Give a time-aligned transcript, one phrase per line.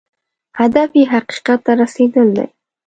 [0.59, 2.47] هدف یې حقیقت ته رسېدل دی.